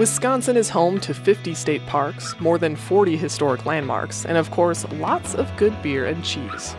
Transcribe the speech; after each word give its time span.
Wisconsin 0.00 0.56
is 0.56 0.70
home 0.70 0.98
to 0.98 1.12
50 1.12 1.52
state 1.52 1.84
parks, 1.84 2.34
more 2.40 2.56
than 2.56 2.74
40 2.74 3.18
historic 3.18 3.66
landmarks, 3.66 4.24
and 4.24 4.38
of 4.38 4.50
course, 4.50 4.90
lots 4.92 5.34
of 5.34 5.54
good 5.58 5.74
beer 5.82 6.06
and 6.06 6.24
cheese. 6.24 6.74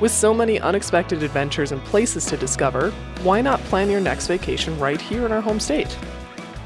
With 0.00 0.10
so 0.10 0.34
many 0.34 0.58
unexpected 0.58 1.22
adventures 1.22 1.70
and 1.70 1.80
places 1.84 2.26
to 2.26 2.36
discover, 2.36 2.90
why 3.22 3.42
not 3.42 3.60
plan 3.66 3.90
your 3.90 4.00
next 4.00 4.26
vacation 4.26 4.76
right 4.80 5.00
here 5.00 5.24
in 5.24 5.30
our 5.30 5.40
home 5.40 5.60
state? 5.60 5.96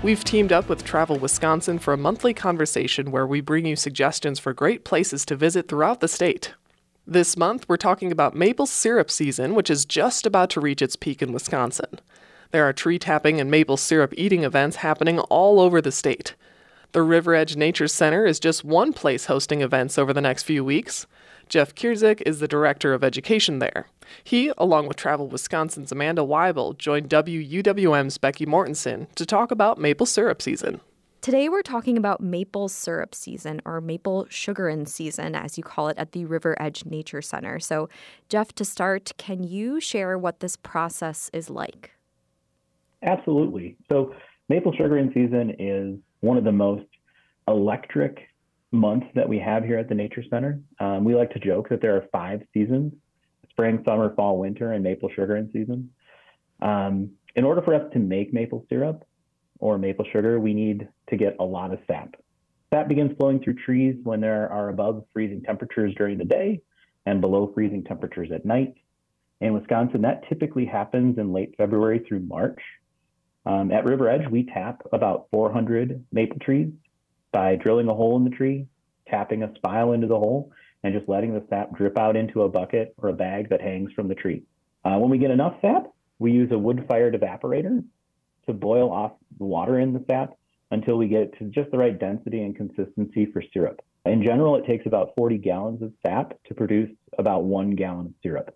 We've 0.02 0.24
teamed 0.24 0.50
up 0.50 0.71
with 0.71 0.82
Travel 0.82 1.18
Wisconsin 1.18 1.79
for 1.79 1.93
a 1.93 1.98
monthly 1.98 2.32
conversation 2.32 3.11
where 3.11 3.27
we 3.27 3.43
bring 3.43 3.66
you 3.66 3.77
suggestions 3.77 4.38
for 4.38 4.54
great 4.54 4.86
places 4.86 5.27
to 5.27 5.36
visit 5.36 5.68
throughout 5.68 6.00
the 6.00 6.09
state. 6.09 6.54
This 7.06 7.36
month, 7.36 7.68
we're 7.68 7.77
talking 7.77 8.11
about 8.11 8.34
maple 8.34 8.64
syrup 8.64 9.11
season, 9.11 9.54
which 9.54 9.68
is 9.68 9.84
just 9.84 10.25
about 10.25 10.48
to 10.50 10.61
reach 10.62 10.80
its 10.80 10.96
peak 10.96 11.20
in 11.20 11.34
Wisconsin. 11.34 12.00
There 12.50 12.64
are 12.64 12.72
tree 12.72 12.98
tapping 12.98 13.40
and 13.40 13.50
maple 13.50 13.76
syrup 13.76 14.14
eating 14.16 14.42
events 14.42 14.76
happening 14.76 15.18
all 15.18 15.60
over 15.60 15.82
the 15.82 15.92
state. 15.92 16.34
The 16.92 17.02
Riveredge 17.02 17.56
Nature 17.56 17.89
Center 17.89 18.25
is 18.25 18.40
just 18.40 18.64
one 18.64 18.94
place 18.94 19.26
hosting 19.26 19.61
events 19.61 19.98
over 19.98 20.14
the 20.14 20.22
next 20.22 20.44
few 20.44 20.64
weeks. 20.64 21.06
Jeff 21.50 21.75
Kierzek 21.75 22.22
is 22.25 22.40
the 22.40 22.48
director 22.48 22.94
of 22.94 23.04
education 23.04 23.58
there. 23.58 23.89
He, 24.25 24.50
along 24.56 24.89
with 24.89 24.96
Travel 24.96 25.29
Wisconsin's 25.29 25.92
Amanda 25.92 26.22
Weibel, 26.22 26.76
joined 26.79 27.11
WUWM's 27.11 28.16
Becky 28.16 28.46
Mortensen 28.46 29.12
to 29.14 29.26
talk 29.26 29.50
about 29.50 29.78
maple 29.78 30.06
syrup 30.06 30.40
season. 30.40 30.80
Today, 31.20 31.50
we're 31.50 31.62
talking 31.62 31.98
about 31.98 32.22
maple 32.22 32.69
syrup 32.69 33.14
season 33.14 33.61
or 33.67 33.83
maple 33.83 34.25
sugarin 34.27 34.89
season, 34.89 35.34
as 35.34 35.58
you 35.58 35.64
call 35.64 35.89
it, 35.89 35.98
at 35.98 36.12
the 36.12 36.25
Riveredge 36.25 36.86
Nature 36.86 37.20
Center. 37.20 37.61
So, 37.61 37.91
Jeff, 38.30 38.55
to 38.55 38.64
start, 38.64 39.12
can 39.19 39.42
you 39.42 39.80
share 39.80 40.17
what 40.17 40.41
this 40.41 40.56
process 40.56 41.28
is 41.34 41.50
like? 41.50 41.97
Absolutely. 43.02 43.77
So 43.88 44.14
maple 44.48 44.72
sugaring 44.72 45.11
season 45.14 45.55
is 45.58 45.98
one 46.20 46.36
of 46.36 46.44
the 46.44 46.52
most 46.52 46.86
electric 47.47 48.28
months 48.72 49.06
that 49.14 49.28
we 49.28 49.39
have 49.39 49.64
here 49.64 49.78
at 49.78 49.89
the 49.89 49.95
Nature 49.95 50.25
Center. 50.28 50.61
Um, 50.81 51.05
we 51.05 51.14
like 51.14 51.31
to 51.31 51.39
joke 51.39 51.69
that 51.70 51.81
there 51.81 51.97
are 51.97 52.05
five 52.12 52.42
seasons 52.53 52.92
spring, 53.50 53.83
summer, 53.84 54.14
fall, 54.14 54.39
winter, 54.39 54.73
and 54.73 54.84
maple 54.84 55.08
sugaring 55.17 55.50
season. 55.53 55.91
Um, 56.62 57.11
in 57.34 57.45
order 57.45 57.61
for 57.61 57.75
us 57.75 57.83
to 57.92 57.98
make 57.98 58.33
maple 58.33 58.64
syrup 58.69 59.05
or 59.58 59.78
maple 59.78 60.05
sugar, 60.12 60.39
we 60.39 60.55
need 60.55 60.86
to 61.11 61.17
get 61.17 61.34
a 61.41 61.45
lot 61.45 61.73
of 61.73 61.80
sap. 61.89 62.14
Sap 62.70 62.86
begins 62.86 63.17
flowing 63.17 63.41
through 63.42 63.55
trees 63.55 63.97
when 64.05 64.20
there 64.20 64.48
are 64.53 64.69
above 64.69 65.05
freezing 65.12 65.42
temperatures 65.42 65.92
during 65.97 66.19
the 66.19 66.25
day 66.25 66.61
and 67.06 67.20
below 67.20 67.51
freezing 67.53 67.83
temperatures 67.83 68.30
at 68.33 68.45
night. 68.45 68.75
In 69.41 69.55
Wisconsin, 69.55 70.03
that 70.03 70.28
typically 70.28 70.64
happens 70.64 71.19
in 71.19 71.33
late 71.33 71.55
February 71.56 72.05
through 72.06 72.20
March. 72.20 72.61
Um, 73.49 73.73
at 73.73 73.87
Riveredge, 73.87 74.31
we 74.31 74.45
tap 74.45 74.83
about 74.93 75.29
400 75.31 76.05
maple 76.13 76.39
trees 76.39 76.71
by 77.33 77.57
drilling 77.57 77.89
a 77.89 77.95
hole 77.95 78.15
in 78.19 78.25
the 78.25 78.37
tree, 78.37 78.67
tapping 79.09 79.43
a 79.43 79.55
spile 79.55 79.93
into 79.93 80.07
the 80.07 80.19
hole, 80.19 80.53
and 80.85 80.93
just 80.93 81.09
letting 81.09 81.33
the 81.33 81.43
sap 81.49 81.75
drip 81.75 81.99
out 81.99 82.15
into 82.15 82.43
a 82.43 82.49
bucket 82.51 82.95
or 82.99 83.09
a 83.09 83.15
bag 83.15 83.49
that 83.49 83.63
hangs 83.63 83.91
from 83.95 84.07
the 84.07 84.15
tree. 84.15 84.43
Uh, 84.85 84.99
when 84.99 85.09
we 85.09 85.17
get 85.17 85.31
enough 85.31 85.55
sap, 85.63 85.87
we 86.19 86.31
use 86.31 86.53
a 86.53 86.59
wood-fired 86.59 87.15
evaporator 87.15 87.83
to 88.47 88.53
boil 88.53 88.93
off 88.93 89.13
the 89.39 89.47
water 89.47 89.79
in 89.79 89.95
the 89.95 90.05
sap 90.07 90.35
until 90.71 90.99
we 90.99 91.09
get 91.09 91.37
to 91.39 91.45
just 91.45 91.71
the 91.71 91.79
right 91.79 91.99
density 91.99 92.43
and 92.43 92.55
consistency 92.55 93.25
for 93.33 93.43
syrup. 93.55 93.81
In 94.05 94.23
general, 94.23 94.57
it 94.57 94.67
takes 94.67 94.85
about 94.85 95.13
40 95.17 95.39
gallons 95.39 95.81
of 95.81 95.95
sap 96.07 96.35
to 96.49 96.55
produce 96.55 96.91
about 97.19 97.45
one 97.45 97.71
gallon 97.71 98.07
of 98.07 98.13
syrup. 98.23 98.55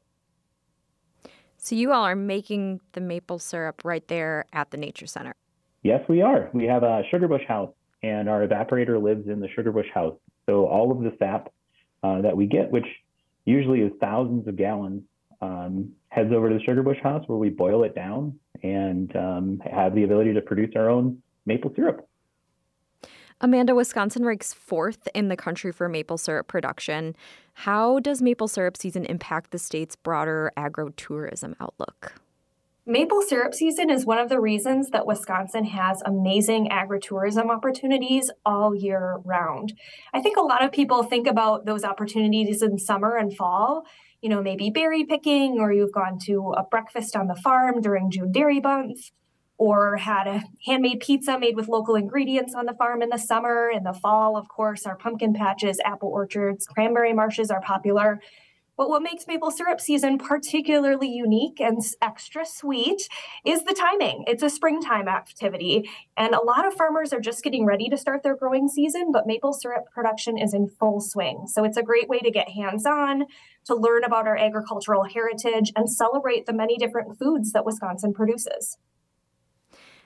So 1.64 1.76
you 1.76 1.92
all 1.92 2.02
are 2.02 2.16
making 2.16 2.80
the 2.90 3.00
maple 3.00 3.38
syrup 3.38 3.82
right 3.84 4.06
there 4.08 4.46
at 4.52 4.72
the 4.72 4.76
Nature 4.76 5.06
Center. 5.06 5.36
Yes, 5.84 6.00
we 6.08 6.20
are. 6.20 6.50
We 6.52 6.64
have 6.64 6.82
a 6.82 7.04
sugarbush 7.12 7.46
house, 7.46 7.72
and 8.02 8.28
our 8.28 8.44
evaporator 8.44 9.00
lives 9.00 9.28
in 9.28 9.38
the 9.38 9.46
sugarbush 9.56 9.88
house. 9.94 10.16
So 10.46 10.66
all 10.66 10.90
of 10.90 10.98
the 11.04 11.14
sap 11.20 11.52
uh, 12.02 12.20
that 12.22 12.36
we 12.36 12.46
get, 12.46 12.72
which 12.72 12.86
usually 13.44 13.80
is 13.80 13.92
thousands 14.00 14.48
of 14.48 14.56
gallons, 14.56 15.04
um, 15.40 15.92
heads 16.08 16.32
over 16.32 16.48
to 16.48 16.58
the 16.58 16.64
sugarbush 16.64 17.00
house 17.00 17.22
where 17.28 17.38
we 17.38 17.48
boil 17.48 17.84
it 17.84 17.94
down 17.94 18.36
and 18.64 19.14
um, 19.14 19.62
have 19.64 19.94
the 19.94 20.02
ability 20.02 20.34
to 20.34 20.40
produce 20.40 20.72
our 20.74 20.90
own 20.90 21.22
maple 21.46 21.72
syrup. 21.76 22.08
Amanda, 23.44 23.74
Wisconsin 23.74 24.24
ranks 24.24 24.52
fourth 24.52 25.08
in 25.14 25.26
the 25.26 25.36
country 25.36 25.72
for 25.72 25.88
maple 25.88 26.16
syrup 26.16 26.46
production. 26.46 27.16
How 27.54 27.98
does 27.98 28.22
maple 28.22 28.46
syrup 28.46 28.76
season 28.76 29.04
impact 29.04 29.50
the 29.50 29.58
state's 29.58 29.96
broader 29.96 30.52
agro-tourism 30.56 31.56
outlook? 31.60 32.14
Maple 32.86 33.20
syrup 33.22 33.52
season 33.52 33.90
is 33.90 34.06
one 34.06 34.18
of 34.18 34.28
the 34.28 34.40
reasons 34.40 34.90
that 34.90 35.06
Wisconsin 35.06 35.64
has 35.64 36.00
amazing 36.02 36.68
agritourism 36.68 37.50
opportunities 37.50 38.30
all 38.46 38.76
year 38.76 39.18
round. 39.24 39.72
I 40.14 40.20
think 40.20 40.36
a 40.36 40.42
lot 40.42 40.64
of 40.64 40.70
people 40.70 41.02
think 41.02 41.26
about 41.26 41.66
those 41.66 41.82
opportunities 41.82 42.62
in 42.62 42.78
summer 42.78 43.16
and 43.16 43.36
fall, 43.36 43.82
you 44.20 44.28
know, 44.28 44.40
maybe 44.40 44.70
berry 44.70 45.02
picking, 45.04 45.58
or 45.58 45.72
you've 45.72 45.92
gone 45.92 46.20
to 46.26 46.54
a 46.56 46.62
breakfast 46.62 47.16
on 47.16 47.26
the 47.26 47.34
farm 47.34 47.80
during 47.80 48.08
June 48.08 48.30
dairy 48.30 48.60
month 48.60 49.10
or 49.62 49.96
had 49.96 50.26
a 50.26 50.42
handmade 50.66 50.98
pizza 50.98 51.38
made 51.38 51.54
with 51.54 51.68
local 51.68 51.94
ingredients 51.94 52.52
on 52.52 52.66
the 52.66 52.72
farm 52.72 53.00
in 53.00 53.10
the 53.10 53.16
summer. 53.16 53.70
In 53.70 53.84
the 53.84 53.92
fall, 53.92 54.36
of 54.36 54.48
course, 54.48 54.86
our 54.86 54.96
pumpkin 54.96 55.32
patches, 55.32 55.78
apple 55.84 56.08
orchards, 56.08 56.66
cranberry 56.66 57.12
marshes 57.12 57.48
are 57.48 57.60
popular. 57.60 58.20
But 58.76 58.88
what 58.88 59.02
makes 59.02 59.28
maple 59.28 59.52
syrup 59.52 59.80
season 59.80 60.18
particularly 60.18 61.06
unique 61.06 61.60
and 61.60 61.80
extra 62.00 62.44
sweet 62.44 63.08
is 63.44 63.62
the 63.62 63.72
timing. 63.72 64.24
It's 64.26 64.42
a 64.42 64.50
springtime 64.50 65.06
activity, 65.06 65.88
and 66.16 66.34
a 66.34 66.42
lot 66.42 66.66
of 66.66 66.74
farmers 66.74 67.12
are 67.12 67.20
just 67.20 67.44
getting 67.44 67.64
ready 67.64 67.88
to 67.88 67.96
start 67.96 68.24
their 68.24 68.34
growing 68.34 68.66
season, 68.66 69.12
but 69.12 69.28
maple 69.28 69.52
syrup 69.52 69.84
production 69.94 70.38
is 70.38 70.54
in 70.54 70.66
full 70.66 71.00
swing. 71.00 71.44
So 71.46 71.62
it's 71.62 71.76
a 71.76 71.84
great 71.84 72.08
way 72.08 72.18
to 72.18 72.32
get 72.32 72.48
hands 72.48 72.84
on, 72.84 73.26
to 73.66 73.76
learn 73.76 74.02
about 74.02 74.26
our 74.26 74.36
agricultural 74.36 75.04
heritage, 75.04 75.70
and 75.76 75.88
celebrate 75.88 76.46
the 76.46 76.52
many 76.52 76.76
different 76.78 77.16
foods 77.16 77.52
that 77.52 77.64
Wisconsin 77.64 78.12
produces. 78.12 78.76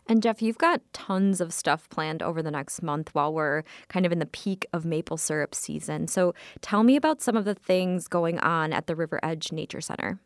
And 0.09 0.23
Jeff, 0.23 0.41
you've 0.41 0.59
got 0.59 0.81
tons 0.93 1.41
of 1.41 1.53
stuff 1.53 1.89
planned 1.89 2.23
over 2.23 2.43
the 2.43 2.51
next 2.51 2.83
month 2.83 3.11
while 3.13 3.33
we're 3.33 3.65
kind 3.89 4.07
of 4.07 4.13
in 4.13 4.21
the 4.21 4.27
peak 4.27 4.65
of 4.73 4.85
maple 4.85 5.17
syrup 5.17 5.55
season. 5.55 6.07
So 6.07 6.33
tell 6.61 6.85
me 6.85 6.97
about 6.97 7.21
some 7.21 7.37
of 7.37 7.45
the 7.45 7.55
things 7.55 8.07
going 8.07 8.39
on 8.39 8.73
at 8.73 8.87
the 8.87 8.95
Riveredge 8.95 9.51
Nature 9.51 9.81
Center. 9.81 10.21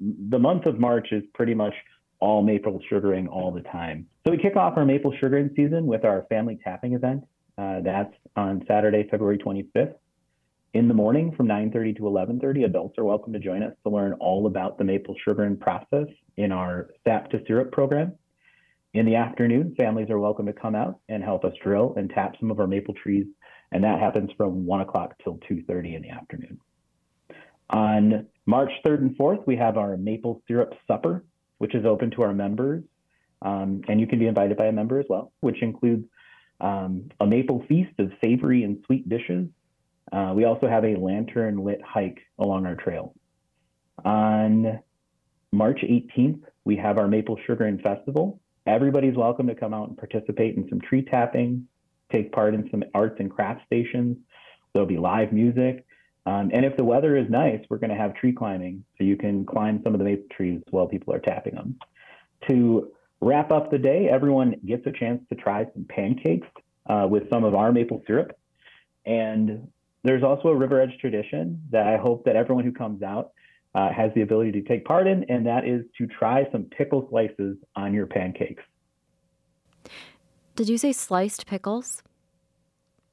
The 0.00 0.38
month 0.38 0.66
of 0.66 0.78
March 0.78 1.08
is 1.12 1.22
pretty 1.34 1.54
much 1.54 1.74
all 2.18 2.42
maple 2.42 2.80
sugaring 2.88 3.28
all 3.28 3.52
the 3.52 3.60
time. 3.62 4.06
So 4.24 4.32
we 4.32 4.38
kick 4.38 4.56
off 4.56 4.76
our 4.76 4.84
maple 4.84 5.14
sugaring 5.20 5.50
season 5.54 5.86
with 5.86 6.04
our 6.04 6.26
family 6.28 6.58
tapping 6.64 6.94
event. 6.94 7.24
Uh, 7.56 7.80
that's 7.80 8.12
on 8.34 8.64
Saturday, 8.66 9.06
February 9.10 9.38
25th. 9.38 9.94
In 10.74 10.88
the 10.88 10.94
morning 10.94 11.32
from 11.34 11.46
9:30 11.46 11.96
to 11.96 12.06
11:30, 12.06 12.64
adults 12.64 12.98
are 12.98 13.04
welcome 13.04 13.32
to 13.32 13.38
join 13.38 13.62
us 13.62 13.74
to 13.84 13.90
learn 13.90 14.12
all 14.14 14.46
about 14.46 14.76
the 14.76 14.84
maple 14.84 15.14
sugaring 15.24 15.56
process 15.56 16.06
in 16.36 16.52
our 16.52 16.90
sap 17.04 17.30
to 17.30 17.42
syrup 17.46 17.72
program. 17.72 18.12
In 18.94 19.04
the 19.04 19.16
afternoon, 19.16 19.74
families 19.76 20.10
are 20.10 20.18
welcome 20.18 20.46
to 20.46 20.52
come 20.52 20.74
out 20.74 21.00
and 21.08 21.22
help 21.22 21.44
us 21.44 21.52
drill 21.62 21.94
and 21.96 22.08
tap 22.08 22.34
some 22.40 22.50
of 22.50 22.60
our 22.60 22.66
maple 22.66 22.94
trees, 22.94 23.26
and 23.72 23.84
that 23.84 24.00
happens 24.00 24.30
from 24.36 24.64
1 24.64 24.80
o'clock 24.80 25.14
till 25.22 25.38
2.30 25.50 25.96
in 25.96 26.02
the 26.02 26.10
afternoon. 26.10 26.58
On 27.70 28.26
March 28.46 28.70
3rd 28.86 28.98
and 28.98 29.18
4th, 29.18 29.46
we 29.46 29.56
have 29.56 29.76
our 29.76 29.96
maple 29.96 30.42
syrup 30.46 30.72
supper, 30.86 31.24
which 31.58 31.74
is 31.74 31.84
open 31.84 32.10
to 32.12 32.22
our 32.22 32.32
members, 32.32 32.84
um, 33.42 33.82
and 33.88 34.00
you 34.00 34.06
can 34.06 34.18
be 34.18 34.28
invited 34.28 34.56
by 34.56 34.66
a 34.66 34.72
member 34.72 34.98
as 34.98 35.06
well, 35.08 35.32
which 35.40 35.62
includes 35.62 36.06
um, 36.60 37.08
a 37.20 37.26
maple 37.26 37.64
feast 37.68 37.92
of 37.98 38.12
savory 38.22 38.62
and 38.62 38.82
sweet 38.86 39.08
dishes. 39.08 39.48
Uh, 40.12 40.32
we 40.34 40.44
also 40.44 40.68
have 40.68 40.84
a 40.84 40.96
lantern 40.96 41.64
lit 41.64 41.80
hike 41.84 42.20
along 42.38 42.64
our 42.66 42.76
trail. 42.76 43.14
On 44.04 44.78
March 45.52 45.80
18th, 45.82 46.42
we 46.64 46.76
have 46.76 46.98
our 46.98 47.08
Maple 47.08 47.38
Sugaring 47.46 47.78
Festival, 47.78 48.40
Everybody's 48.66 49.14
welcome 49.14 49.46
to 49.46 49.54
come 49.54 49.72
out 49.72 49.88
and 49.88 49.96
participate 49.96 50.56
in 50.56 50.68
some 50.68 50.80
tree 50.80 51.02
tapping, 51.02 51.68
take 52.10 52.32
part 52.32 52.52
in 52.52 52.68
some 52.70 52.82
arts 52.94 53.16
and 53.20 53.30
crafts 53.30 53.64
stations. 53.64 54.16
There'll 54.72 54.88
be 54.88 54.96
live 54.96 55.32
music. 55.32 55.86
Um, 56.26 56.50
and 56.52 56.64
if 56.64 56.76
the 56.76 56.82
weather 56.82 57.16
is 57.16 57.30
nice, 57.30 57.60
we're 57.70 57.78
going 57.78 57.90
to 57.90 57.96
have 57.96 58.14
tree 58.14 58.32
climbing. 58.32 58.84
So 58.98 59.04
you 59.04 59.16
can 59.16 59.46
climb 59.46 59.80
some 59.84 59.94
of 59.94 59.98
the 60.00 60.04
maple 60.04 60.26
trees 60.32 60.60
while 60.70 60.88
people 60.88 61.14
are 61.14 61.20
tapping 61.20 61.54
them. 61.54 61.76
To 62.48 62.90
wrap 63.20 63.52
up 63.52 63.70
the 63.70 63.78
day, 63.78 64.08
everyone 64.08 64.56
gets 64.66 64.84
a 64.86 64.92
chance 64.92 65.22
to 65.28 65.36
try 65.36 65.66
some 65.72 65.84
pancakes 65.84 66.48
uh, 66.86 67.06
with 67.08 67.30
some 67.30 67.44
of 67.44 67.54
our 67.54 67.70
maple 67.70 68.02
syrup. 68.04 68.36
And 69.04 69.68
there's 70.02 70.24
also 70.24 70.48
a 70.48 70.56
Riveredge 70.56 70.98
tradition 70.98 71.62
that 71.70 71.86
I 71.86 71.98
hope 71.98 72.24
that 72.24 72.34
everyone 72.34 72.64
who 72.64 72.72
comes 72.72 73.04
out 73.04 73.30
uh, 73.76 73.92
has 73.92 74.10
the 74.14 74.22
ability 74.22 74.50
to 74.52 74.62
take 74.62 74.84
part 74.86 75.06
in, 75.06 75.24
and 75.28 75.46
that 75.46 75.66
is 75.66 75.84
to 75.98 76.06
try 76.06 76.50
some 76.50 76.64
pickle 76.64 77.06
slices 77.10 77.58
on 77.76 77.92
your 77.92 78.06
pancakes. 78.06 78.62
Did 80.56 80.70
you 80.70 80.78
say 80.78 80.92
sliced 80.92 81.46
pickles? 81.46 82.02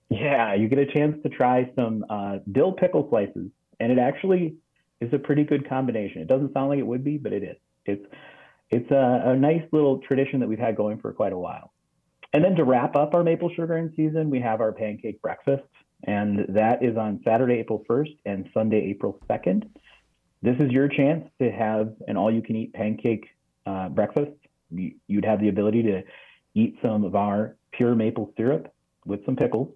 Yeah, 0.09 0.53
you 0.53 0.69
get 0.69 0.79
a 0.79 0.85
chance 0.85 1.21
to 1.23 1.29
try 1.29 1.69
some 1.75 2.05
uh, 2.09 2.37
dill 2.53 2.71
pickle 2.71 3.07
slices, 3.09 3.49
and 3.81 3.91
it 3.91 3.99
actually 3.99 4.55
is 5.01 5.13
a 5.13 5.19
pretty 5.19 5.43
good 5.43 5.67
combination. 5.67 6.21
It 6.21 6.29
doesn't 6.29 6.53
sound 6.53 6.69
like 6.69 6.79
it 6.79 6.87
would 6.87 7.03
be, 7.03 7.17
but 7.17 7.33
it 7.33 7.43
is. 7.43 7.57
It's 7.85 8.05
it's 8.71 8.89
a, 8.89 9.23
a 9.25 9.35
nice 9.35 9.63
little 9.73 9.99
tradition 9.99 10.39
that 10.39 10.47
we've 10.47 10.57
had 10.57 10.77
going 10.77 10.99
for 10.99 11.11
quite 11.11 11.33
a 11.33 11.37
while. 11.37 11.73
And 12.31 12.43
then 12.43 12.55
to 12.55 12.63
wrap 12.63 12.95
up 12.95 13.13
our 13.13 13.23
maple 13.23 13.51
sugaring 13.53 13.91
season, 13.95 14.29
we 14.29 14.39
have 14.39 14.61
our 14.61 14.71
pancake 14.71 15.21
breakfast, 15.21 15.63
and 16.05 16.45
that 16.49 16.83
is 16.83 16.97
on 16.97 17.19
Saturday, 17.23 17.55
April 17.55 17.83
1st 17.87 18.17
and 18.25 18.49
Sunday, 18.53 18.89
April 18.89 19.19
2nd. 19.29 19.65
This 20.43 20.57
is 20.59 20.71
your 20.71 20.89
chance 20.89 21.23
to 21.41 21.49
have 21.49 21.93
an 22.09 22.17
all 22.17 22.29
you 22.29 22.41
can 22.41 22.57
eat 22.57 22.73
pancake 22.73 23.25
uh, 23.65 23.87
breakfast. 23.87 24.33
You'd 24.69 25.23
have 25.23 25.39
the 25.39 25.47
ability 25.47 25.83
to 25.83 26.03
eat 26.53 26.75
some 26.83 27.05
of 27.05 27.15
our 27.15 27.55
pure 27.71 27.95
maple 27.95 28.33
syrup 28.35 28.67
with 29.05 29.25
some 29.25 29.37
pickles. 29.37 29.69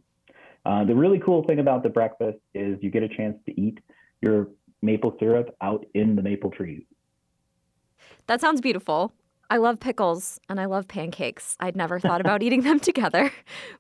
Uh, 0.65 0.83
the 0.83 0.93
really 0.93 1.19
cool 1.19 1.45
thing 1.45 1.59
about 1.59 1.83
the 1.83 1.89
breakfast 1.89 2.39
is 2.53 2.77
you 2.81 2.91
get 2.91 3.01
a 3.01 3.07
chance 3.07 3.37
to 3.45 3.59
eat 3.59 3.79
your 4.21 4.49
maple 4.81 5.15
syrup 5.21 5.55
out 5.61 5.85
in 5.93 6.17
the 6.17 6.21
maple 6.21 6.51
trees. 6.51 6.83
That 8.27 8.41
sounds 8.41 8.59
beautiful. 8.59 9.13
I 9.49 9.57
love 9.57 9.79
pickles 9.79 10.41
and 10.49 10.59
I 10.59 10.65
love 10.65 10.89
pancakes. 10.89 11.55
I'd 11.61 11.77
never 11.77 11.97
thought 11.97 12.19
about 12.19 12.43
eating 12.43 12.63
them 12.63 12.79
together, 12.81 13.31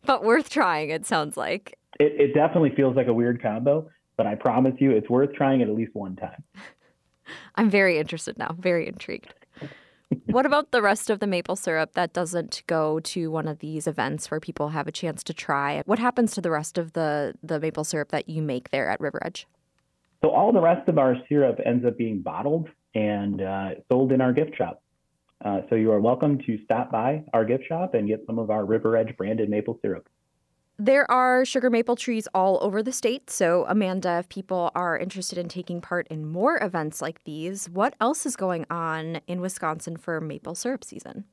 but 0.05 0.23
worth 0.23 0.49
trying, 0.49 0.89
it 0.89 1.05
sounds 1.05 1.35
like. 1.35 1.77
It, 1.99 2.13
it 2.17 2.33
definitely 2.33 2.73
feels 2.77 2.95
like 2.95 3.07
a 3.07 3.13
weird 3.13 3.41
combo, 3.41 3.89
but 4.15 4.25
I 4.25 4.35
promise 4.35 4.75
you 4.79 4.91
it's 4.91 5.09
worth 5.09 5.33
trying 5.33 5.59
it 5.59 5.67
at 5.67 5.75
least 5.75 5.93
one 5.93 6.15
time. 6.15 6.43
I'm 7.55 7.69
very 7.69 7.97
interested 7.97 8.37
now, 8.37 8.55
very 8.59 8.87
intrigued. 8.87 9.33
what 10.27 10.45
about 10.45 10.71
the 10.71 10.81
rest 10.81 11.09
of 11.09 11.19
the 11.19 11.27
maple 11.27 11.55
syrup 11.55 11.93
that 11.93 12.13
doesn't 12.13 12.63
go 12.67 12.99
to 13.01 13.29
one 13.29 13.47
of 13.47 13.59
these 13.59 13.87
events 13.87 14.31
where 14.31 14.39
people 14.39 14.69
have 14.69 14.87
a 14.87 14.91
chance 14.91 15.23
to 15.23 15.33
try? 15.33 15.81
What 15.85 15.99
happens 15.99 16.33
to 16.35 16.41
the 16.41 16.51
rest 16.51 16.77
of 16.77 16.93
the, 16.93 17.33
the 17.43 17.59
maple 17.59 17.83
syrup 17.83 18.09
that 18.09 18.29
you 18.29 18.41
make 18.41 18.71
there 18.71 18.89
at 18.89 18.99
Riveredge? 18.99 19.45
So 20.23 20.29
all 20.31 20.51
the 20.51 20.61
rest 20.61 20.87
of 20.89 20.97
our 20.97 21.15
syrup 21.29 21.59
ends 21.65 21.85
up 21.85 21.97
being 21.97 22.21
bottled 22.21 22.69
and 22.95 23.41
uh, 23.41 23.69
sold 23.89 24.11
in 24.11 24.21
our 24.21 24.33
gift 24.33 24.57
shop. 24.57 24.81
Uh, 25.45 25.61
so 25.69 25.75
you 25.75 25.91
are 25.91 26.01
welcome 26.01 26.39
to 26.39 26.57
stop 26.63 26.91
by 26.91 27.23
our 27.33 27.45
gift 27.45 27.65
shop 27.67 27.93
and 27.93 28.07
get 28.07 28.23
some 28.25 28.39
of 28.39 28.49
our 28.49 28.65
Riveredge 28.65 29.15
branded 29.17 29.49
maple 29.49 29.77
syrup. 29.83 30.09
There 30.79 31.09
are 31.09 31.43
sugar 31.43 31.71
maple 31.71 31.95
trees 31.95 32.27
all 32.35 32.59
over 32.61 32.83
the 32.83 32.91
state. 32.91 33.31
So, 33.31 33.65
Amanda, 33.67 34.19
if 34.19 34.29
people 34.29 34.71
are 34.75 34.95
interested 34.95 35.39
in 35.39 35.49
taking 35.49 35.81
part 35.81 36.07
in 36.09 36.23
more 36.23 36.59
events 36.61 37.01
like 37.01 37.23
these, 37.23 37.67
what 37.67 37.95
else 37.99 38.27
is 38.27 38.35
going 38.35 38.67
on 38.69 39.21
in 39.25 39.41
Wisconsin 39.41 39.97
for 39.97 40.21
maple 40.21 40.53
syrup 40.53 40.83
season? 40.83 41.25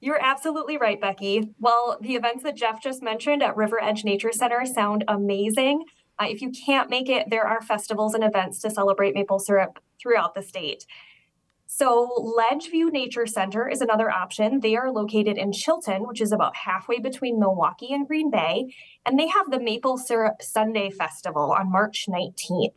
You're 0.00 0.22
absolutely 0.22 0.78
right, 0.78 0.98
Becky. 0.98 1.50
Well, 1.58 1.98
the 2.00 2.14
events 2.14 2.42
that 2.44 2.56
Jeff 2.56 2.82
just 2.82 3.02
mentioned 3.02 3.42
at 3.42 3.54
Riveredge 3.54 4.04
Nature 4.04 4.32
Center 4.32 4.64
sound 4.64 5.04
amazing. 5.08 5.84
Uh, 6.18 6.26
if 6.28 6.40
you 6.40 6.50
can't 6.50 6.88
make 6.88 7.10
it, 7.10 7.28
there 7.28 7.46
are 7.46 7.60
festivals 7.60 8.14
and 8.14 8.24
events 8.24 8.60
to 8.60 8.70
celebrate 8.70 9.14
maple 9.14 9.40
syrup 9.40 9.78
throughout 10.00 10.34
the 10.34 10.42
state. 10.42 10.86
So, 11.70 12.34
Ledgeview 12.38 12.90
Nature 12.90 13.26
Center 13.26 13.68
is 13.68 13.82
another 13.82 14.10
option. 14.10 14.60
They 14.60 14.74
are 14.74 14.90
located 14.90 15.36
in 15.36 15.52
Chilton, 15.52 16.08
which 16.08 16.22
is 16.22 16.32
about 16.32 16.56
halfway 16.56 16.98
between 16.98 17.38
Milwaukee 17.38 17.92
and 17.92 18.08
Green 18.08 18.30
Bay, 18.30 18.74
and 19.04 19.18
they 19.18 19.28
have 19.28 19.50
the 19.50 19.60
Maple 19.60 19.98
Syrup 19.98 20.40
Sunday 20.40 20.88
Festival 20.88 21.52
on 21.52 21.70
March 21.70 22.06
19th. 22.08 22.72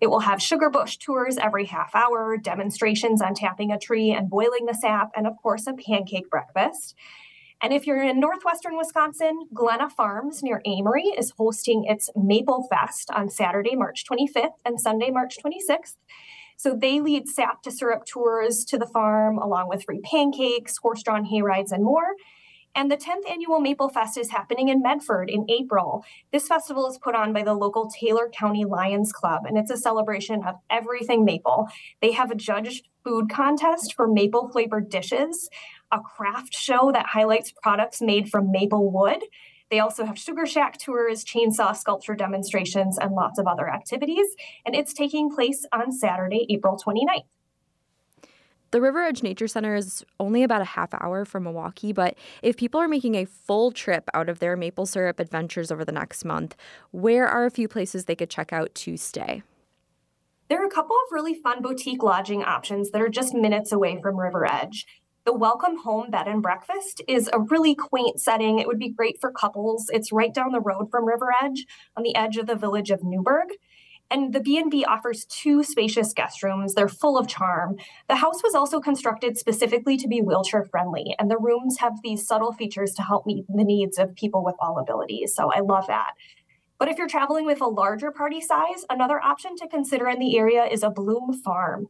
It 0.00 0.08
will 0.08 0.18
have 0.18 0.42
sugar 0.42 0.70
bush 0.70 0.96
tours 0.96 1.36
every 1.36 1.66
half 1.66 1.94
hour, 1.94 2.36
demonstrations 2.36 3.22
on 3.22 3.34
tapping 3.34 3.70
a 3.70 3.78
tree 3.78 4.10
and 4.10 4.28
boiling 4.28 4.66
the 4.66 4.74
sap, 4.74 5.12
and 5.14 5.28
of 5.28 5.34
course, 5.40 5.68
a 5.68 5.74
pancake 5.74 6.28
breakfast. 6.28 6.96
And 7.62 7.72
if 7.72 7.86
you're 7.86 8.02
in 8.02 8.18
northwestern 8.18 8.76
Wisconsin, 8.76 9.46
Glenna 9.54 9.88
Farms 9.88 10.42
near 10.42 10.60
Amery 10.66 11.16
is 11.16 11.32
hosting 11.38 11.84
its 11.84 12.10
Maple 12.16 12.66
Fest 12.68 13.08
on 13.12 13.30
Saturday, 13.30 13.76
March 13.76 14.04
25th 14.04 14.58
and 14.64 14.80
Sunday, 14.80 15.10
March 15.12 15.36
26th. 15.38 15.94
So 16.62 16.76
they 16.76 17.00
lead 17.00 17.26
sap 17.26 17.64
to 17.64 17.72
syrup 17.72 18.04
tours 18.06 18.64
to 18.66 18.78
the 18.78 18.86
farm, 18.86 19.36
along 19.36 19.68
with 19.68 19.82
free 19.82 20.00
pancakes, 20.00 20.76
horse 20.76 21.02
drawn 21.02 21.24
hay 21.24 21.42
rides, 21.42 21.72
and 21.72 21.82
more. 21.82 22.14
And 22.76 22.88
the 22.88 22.96
10th 22.96 23.28
annual 23.28 23.58
Maple 23.58 23.88
Fest 23.88 24.16
is 24.16 24.30
happening 24.30 24.68
in 24.68 24.80
Medford 24.80 25.28
in 25.28 25.44
April. 25.50 26.04
This 26.30 26.46
festival 26.46 26.88
is 26.88 26.98
put 26.98 27.16
on 27.16 27.32
by 27.32 27.42
the 27.42 27.54
local 27.54 27.90
Taylor 27.90 28.28
County 28.28 28.64
Lions 28.64 29.10
Club, 29.10 29.42
and 29.44 29.58
it's 29.58 29.72
a 29.72 29.76
celebration 29.76 30.44
of 30.44 30.54
everything 30.70 31.24
maple. 31.24 31.66
They 32.00 32.12
have 32.12 32.30
a 32.30 32.36
judged 32.36 32.86
food 33.02 33.28
contest 33.28 33.94
for 33.94 34.06
maple 34.06 34.48
flavored 34.48 34.88
dishes, 34.88 35.50
a 35.90 35.98
craft 35.98 36.54
show 36.54 36.92
that 36.92 37.06
highlights 37.06 37.52
products 37.60 38.00
made 38.00 38.30
from 38.30 38.52
maple 38.52 38.88
wood. 38.88 39.24
They 39.72 39.80
also 39.80 40.04
have 40.04 40.18
Sugar 40.18 40.44
Shack 40.44 40.76
tours, 40.76 41.24
chainsaw 41.24 41.74
sculpture 41.74 42.14
demonstrations, 42.14 42.98
and 42.98 43.14
lots 43.14 43.38
of 43.38 43.46
other 43.46 43.70
activities. 43.70 44.26
And 44.66 44.76
it's 44.76 44.92
taking 44.92 45.34
place 45.34 45.64
on 45.72 45.90
Saturday, 45.90 46.46
April 46.50 46.76
29th. 46.76 47.24
The 48.70 48.80
Riveredge 48.82 49.22
Nature 49.22 49.48
Center 49.48 49.74
is 49.74 50.04
only 50.20 50.42
about 50.42 50.60
a 50.60 50.66
half 50.66 50.92
hour 50.92 51.24
from 51.24 51.44
Milwaukee, 51.44 51.94
but 51.94 52.18
if 52.42 52.58
people 52.58 52.82
are 52.82 52.88
making 52.88 53.14
a 53.14 53.24
full 53.24 53.72
trip 53.72 54.10
out 54.12 54.28
of 54.28 54.40
their 54.40 54.58
maple 54.58 54.84
syrup 54.84 55.18
adventures 55.18 55.72
over 55.72 55.86
the 55.86 55.92
next 55.92 56.22
month, 56.26 56.54
where 56.90 57.26
are 57.26 57.46
a 57.46 57.50
few 57.50 57.66
places 57.66 58.04
they 58.04 58.14
could 58.14 58.28
check 58.28 58.52
out 58.52 58.74
to 58.74 58.98
stay? 58.98 59.42
There 60.50 60.62
are 60.62 60.66
a 60.66 60.70
couple 60.70 60.96
of 60.96 61.12
really 61.12 61.32
fun 61.32 61.62
boutique 61.62 62.02
lodging 62.02 62.42
options 62.42 62.90
that 62.90 63.00
are 63.00 63.08
just 63.08 63.32
minutes 63.32 63.72
away 63.72 63.98
from 64.02 64.16
Riveredge. 64.16 64.84
The 65.24 65.32
Welcome 65.32 65.76
Home 65.84 66.10
Bed 66.10 66.26
and 66.26 66.42
Breakfast 66.42 67.00
is 67.06 67.30
a 67.32 67.38
really 67.38 67.76
quaint 67.76 68.20
setting. 68.20 68.58
It 68.58 68.66
would 68.66 68.80
be 68.80 68.88
great 68.88 69.20
for 69.20 69.30
couples. 69.30 69.88
It's 69.92 70.10
right 70.10 70.34
down 70.34 70.50
the 70.50 70.58
road 70.58 70.90
from 70.90 71.06
Riveredge 71.06 71.64
on 71.96 72.02
the 72.02 72.16
edge 72.16 72.38
of 72.38 72.48
the 72.48 72.56
village 72.56 72.90
of 72.90 73.04
Newburg. 73.04 73.50
And 74.10 74.32
the 74.32 74.40
B&B 74.40 74.84
offers 74.84 75.24
two 75.26 75.62
spacious 75.62 76.12
guest 76.12 76.42
rooms. 76.42 76.74
They're 76.74 76.88
full 76.88 77.16
of 77.16 77.28
charm. 77.28 77.76
The 78.08 78.16
house 78.16 78.42
was 78.42 78.56
also 78.56 78.80
constructed 78.80 79.38
specifically 79.38 79.96
to 79.98 80.08
be 80.08 80.20
wheelchair 80.20 80.64
friendly, 80.64 81.14
and 81.20 81.30
the 81.30 81.38
rooms 81.38 81.78
have 81.78 82.02
these 82.02 82.26
subtle 82.26 82.52
features 82.52 82.92
to 82.94 83.02
help 83.02 83.24
meet 83.24 83.44
the 83.48 83.62
needs 83.62 84.00
of 84.00 84.16
people 84.16 84.44
with 84.44 84.56
all 84.58 84.80
abilities. 84.80 85.36
So 85.36 85.52
I 85.52 85.60
love 85.60 85.86
that. 85.86 86.14
But 86.82 86.90
if 86.90 86.98
you're 86.98 87.06
traveling 87.06 87.46
with 87.46 87.60
a 87.60 87.68
larger 87.68 88.10
party 88.10 88.40
size, 88.40 88.84
another 88.90 89.22
option 89.22 89.54
to 89.58 89.68
consider 89.68 90.08
in 90.08 90.18
the 90.18 90.36
area 90.36 90.64
is 90.64 90.82
a 90.82 90.90
Bloom 90.90 91.32
Farm. 91.32 91.86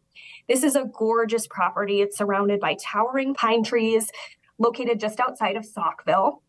This 0.50 0.62
is 0.62 0.76
a 0.76 0.84
gorgeous 0.84 1.46
property. 1.46 2.02
It's 2.02 2.18
surrounded 2.18 2.60
by 2.60 2.76
towering 2.78 3.32
pine 3.32 3.64
trees, 3.64 4.10
located 4.58 5.00
just 5.00 5.18
outside 5.18 5.56
of 5.56 5.64
Saukville. 5.64 6.42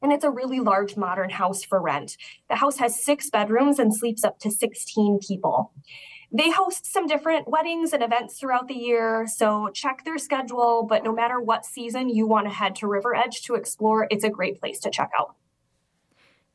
And 0.00 0.10
it's 0.10 0.24
a 0.24 0.30
really 0.30 0.58
large 0.58 0.96
modern 0.96 1.28
house 1.28 1.64
for 1.64 1.78
rent. 1.82 2.16
The 2.48 2.56
house 2.56 2.78
has 2.78 3.04
six 3.04 3.28
bedrooms 3.28 3.78
and 3.78 3.94
sleeps 3.94 4.24
up 4.24 4.38
to 4.38 4.50
16 4.50 5.18
people. 5.18 5.74
They 6.32 6.50
host 6.50 6.90
some 6.90 7.06
different 7.06 7.46
weddings 7.46 7.92
and 7.92 8.02
events 8.02 8.40
throughout 8.40 8.68
the 8.68 8.74
year, 8.74 9.26
so 9.26 9.68
check 9.74 10.02
their 10.02 10.16
schedule. 10.16 10.86
But 10.88 11.04
no 11.04 11.12
matter 11.12 11.42
what 11.42 11.66
season 11.66 12.08
you 12.08 12.26
want 12.26 12.46
to 12.46 12.54
head 12.54 12.74
to 12.76 12.86
Riveredge 12.86 13.42
to 13.42 13.54
explore, 13.54 14.06
it's 14.10 14.24
a 14.24 14.30
great 14.30 14.58
place 14.60 14.80
to 14.80 14.90
check 14.90 15.10
out. 15.18 15.36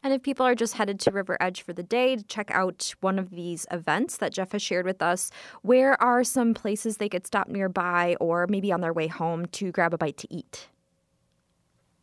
And 0.04 0.14
if 0.14 0.24
people 0.24 0.46
are 0.46 0.56
just 0.56 0.74
headed 0.74 1.00
to 1.02 1.12
Riveredge 1.12 1.62
for 1.62 1.74
the 1.74 1.84
day 1.84 2.16
to 2.16 2.24
check 2.24 2.50
out 2.52 2.96
one 3.02 3.20
of 3.20 3.30
these 3.30 3.68
events 3.72 4.18
that 4.18 4.34
Jeff 4.34 4.52
has 4.54 4.62
shared 4.62 4.86
with 4.86 5.02
us, 5.02 5.30
where 5.62 6.02
are 6.02 6.24
some 6.24 6.54
places 6.56 6.98
they 6.98 7.10
could 7.10 7.28
stop 7.28 7.48
nearby 7.48 8.16
or 8.20 8.48
maybe 8.48 8.72
on 8.72 8.82
their 8.82 8.94
way 8.94 9.08
home 9.08 9.46
to 9.48 9.72
grab 9.72 9.94
a 9.94 9.98
bite 9.98 10.18
to 10.18 10.34
eat? 10.34 10.70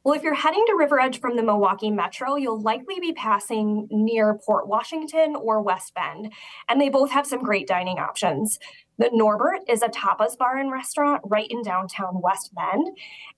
Well, 0.08 0.16
if 0.16 0.22
you're 0.22 0.32
heading 0.32 0.64
to 0.68 0.72
Riveredge 0.72 1.20
from 1.20 1.36
the 1.36 1.42
Milwaukee 1.42 1.90
Metro, 1.90 2.36
you'll 2.36 2.62
likely 2.62 2.98
be 2.98 3.12
passing 3.12 3.86
near 3.90 4.38
Port 4.38 4.66
Washington 4.66 5.36
or 5.36 5.60
West 5.60 5.92
Bend, 5.94 6.32
and 6.66 6.80
they 6.80 6.88
both 6.88 7.10
have 7.10 7.26
some 7.26 7.42
great 7.42 7.66
dining 7.68 7.98
options. 7.98 8.58
The 8.96 9.10
Norbert 9.12 9.68
is 9.68 9.82
a 9.82 9.88
tapas 9.88 10.38
bar 10.38 10.56
and 10.56 10.72
restaurant 10.72 11.20
right 11.26 11.46
in 11.50 11.60
downtown 11.60 12.22
West 12.22 12.54
Bend. 12.54 12.86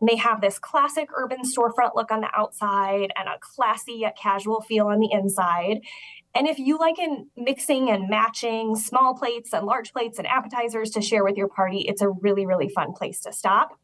And 0.01 0.09
they 0.09 0.15
have 0.15 0.41
this 0.41 0.61
classic 0.61 1.09
urban 1.13 1.41
storefront 1.43 1.97
look 1.97 2.13
on 2.13 2.21
the 2.21 2.31
outside 2.37 3.11
and 3.17 3.29
a 3.29 3.41
classy 3.41 3.95
yet 3.95 4.17
casual 4.17 4.61
feel 4.61 4.87
on 4.87 5.01
the 5.01 5.11
inside. 5.11 5.81
And 6.37 6.47
if 6.47 6.61
you 6.61 6.79
like 6.79 7.01
in 7.01 7.27
mixing 7.37 7.91
and 7.91 8.09
matching 8.09 8.77
small 8.77 9.17
plates 9.17 9.53
and 9.53 9.67
large 9.67 9.93
plates 9.93 10.19
and 10.19 10.27
appetizers 10.29 10.91
to 10.91 11.03
share 11.03 11.25
with 11.25 11.37
your 11.37 11.49
party, 11.49 11.85
it's 11.89 12.01
a 12.01 12.11
really, 12.11 12.47
really 12.47 12.69
fun 12.69 12.93
place 12.93 13.19
to 13.23 13.33
stop. 13.33 13.77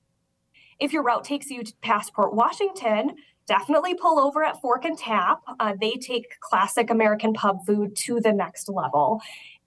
If 0.79 0.93
your 0.93 1.03
route 1.03 1.25
takes 1.25 1.51
you 1.51 1.63
to 1.63 1.73
Port 2.15 2.35
Washington, 2.35 3.17
definitely 3.47 3.95
pull 3.95 4.19
over 4.19 4.45
at 4.45 4.61
Fork 4.61 4.85
and 4.85 4.99
Tap. 4.99 5.41
Uh, 5.59 5.75
they 5.81 5.93
take 5.93 6.39
classic 6.41 6.91
American 6.91 7.33
pub 7.33 7.65
food 7.67 7.97
to 7.97 8.21
the 8.21 8.33
next 8.33 8.69
level. 8.69 9.21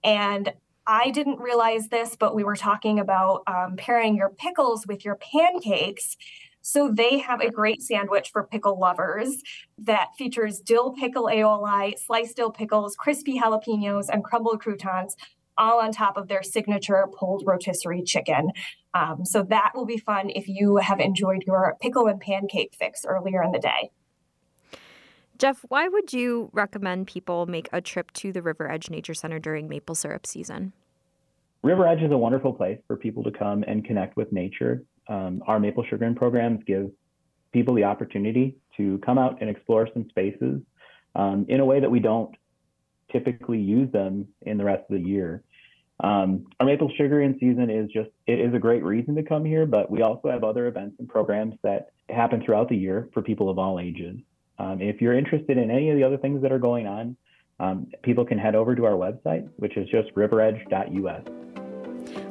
And 0.03 0.53
I 0.85 1.11
didn't 1.11 1.39
realize 1.39 1.87
this, 1.89 2.15
but 2.15 2.35
we 2.35 2.43
were 2.43 2.55
talking 2.55 2.99
about 2.99 3.43
um, 3.47 3.75
pairing 3.77 4.15
your 4.15 4.29
pickles 4.29 4.87
with 4.87 5.05
your 5.05 5.15
pancakes. 5.15 6.17
So 6.61 6.91
they 6.91 7.19
have 7.19 7.41
a 7.41 7.49
great 7.49 7.81
sandwich 7.81 8.31
for 8.31 8.43
pickle 8.43 8.77
lovers 8.77 9.41
that 9.77 10.09
features 10.17 10.59
dill 10.59 10.93
pickle 10.93 11.25
aioli, 11.25 11.97
sliced 11.97 12.35
dill 12.35 12.51
pickles, 12.51 12.95
crispy 12.95 13.39
jalapenos, 13.39 14.07
and 14.11 14.23
crumbled 14.23 14.61
croutons, 14.61 15.15
all 15.59 15.81
on 15.81 15.91
top 15.91 16.17
of 16.17 16.27
their 16.27 16.41
signature 16.41 17.05
pulled 17.15 17.43
rotisserie 17.45 18.01
chicken. 18.03 18.51
Um, 18.93 19.25
so 19.25 19.43
that 19.43 19.73
will 19.75 19.85
be 19.85 19.97
fun 19.97 20.31
if 20.31 20.47
you 20.47 20.77
have 20.77 20.99
enjoyed 20.99 21.43
your 21.45 21.75
pickle 21.81 22.07
and 22.07 22.19
pancake 22.19 22.73
fix 22.73 23.05
earlier 23.05 23.43
in 23.43 23.51
the 23.51 23.59
day. 23.59 23.91
Jeff, 25.37 25.63
why 25.69 25.87
would 25.87 26.11
you 26.11 26.49
recommend 26.51 27.07
people 27.07 27.45
make 27.45 27.69
a 27.71 27.79
trip 27.79 28.11
to 28.13 28.33
the 28.33 28.41
Riveredge 28.41 28.89
Nature 28.89 29.13
Center 29.13 29.39
during 29.39 29.69
maple 29.69 29.95
syrup 29.95 30.25
season? 30.25 30.73
Riveredge 31.63 32.03
is 32.03 32.11
a 32.11 32.17
wonderful 32.17 32.53
place 32.53 32.79
for 32.87 32.97
people 32.97 33.23
to 33.23 33.31
come 33.31 33.63
and 33.63 33.85
connect 33.85 34.17
with 34.17 34.31
nature. 34.31 34.83
Um, 35.07 35.41
our 35.47 35.59
maple 35.59 35.85
sugaring 35.89 36.15
programs 36.15 36.61
give 36.65 36.89
people 37.51 37.73
the 37.73 37.83
opportunity 37.83 38.57
to 38.77 38.97
come 38.99 39.17
out 39.17 39.37
and 39.41 39.49
explore 39.49 39.87
some 39.93 40.07
spaces 40.09 40.61
um, 41.15 41.45
in 41.49 41.59
a 41.59 41.65
way 41.65 41.79
that 41.79 41.89
we 41.89 41.99
don't 41.99 42.35
typically 43.11 43.59
use 43.59 43.91
them 43.91 44.27
in 44.43 44.57
the 44.57 44.63
rest 44.63 44.83
of 44.89 45.01
the 45.01 45.07
year. 45.07 45.43
Um, 46.01 46.45
our 46.59 46.65
maple 46.65 46.89
sugar 46.97 47.21
in 47.21 47.37
season 47.39 47.69
is 47.69 47.89
just 47.91 48.09
it 48.25 48.39
is 48.39 48.53
a 48.53 48.59
great 48.59 48.83
reason 48.83 49.15
to 49.15 49.23
come 49.23 49.43
here, 49.43 49.65
but 49.65 49.91
we 49.91 50.01
also 50.01 50.29
have 50.29 50.43
other 50.43 50.67
events 50.67 50.95
and 50.99 51.09
programs 51.09 51.55
that 51.63 51.91
happen 52.09 52.41
throughout 52.43 52.69
the 52.69 52.77
year 52.77 53.09
for 53.13 53.21
people 53.21 53.49
of 53.49 53.59
all 53.59 53.79
ages. 53.79 54.17
Um, 54.59 54.81
if 54.81 55.01
you're 55.01 55.17
interested 55.17 55.57
in 55.57 55.69
any 55.69 55.89
of 55.89 55.97
the 55.97 56.03
other 56.03 56.17
things 56.17 56.41
that 56.41 56.51
are 56.51 56.59
going 56.59 56.87
on, 56.87 57.17
um, 57.59 57.87
people 58.03 58.25
can 58.25 58.37
head 58.37 58.55
over 58.55 58.75
to 58.75 58.85
our 58.85 58.93
website, 58.93 59.47
which 59.57 59.75
is 59.75 59.87
just 59.89 60.13
riveredge.us. 60.15 61.23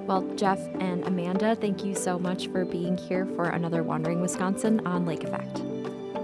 Well, 0.07 0.23
Jeff 0.37 0.59
and 0.81 1.07
Amanda, 1.07 1.55
thank 1.55 1.85
you 1.85 1.95
so 1.95 2.19
much 2.19 2.49
for 2.49 2.65
being 2.65 2.97
here 2.97 3.27
for 3.37 3.51
another 3.51 3.83
Wandering 3.83 4.23
Wisconsin 4.23 4.87
on 4.87 5.05
Lake 5.05 5.25
Effect. 5.25 5.59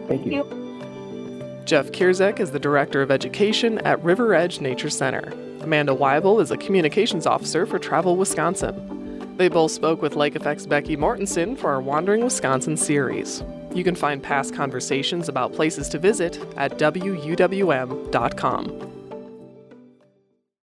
Thank 0.08 0.26
you. 0.26 0.44
Thank 0.44 0.64
Jeff 1.66 1.92
Kierzek 1.92 2.40
is 2.40 2.50
the 2.50 2.58
Director 2.58 3.00
of 3.00 3.10
Education 3.10 3.78
at 3.78 4.02
Riveredge 4.02 4.60
Nature 4.60 4.90
Center. 4.90 5.32
Amanda 5.64 5.94
Weibel 5.94 6.42
is 6.42 6.50
a 6.50 6.58
Communications 6.58 7.26
Officer 7.26 7.64
for 7.64 7.78
Travel 7.78 8.16
Wisconsin. 8.16 9.34
They 9.38 9.48
both 9.48 9.72
spoke 9.72 10.02
with 10.02 10.14
Lake 10.14 10.36
Effect's 10.36 10.66
Becky 10.66 10.94
Mortensen 10.94 11.56
for 11.56 11.70
our 11.70 11.80
Wandering 11.80 12.22
Wisconsin 12.22 12.76
series. 12.76 13.42
You 13.72 13.82
can 13.82 13.94
find 13.94 14.22
past 14.22 14.54
conversations 14.54 15.26
about 15.26 15.54
places 15.54 15.88
to 15.88 15.98
visit 15.98 16.38
at 16.58 16.72
WUWM.com. 16.78 18.14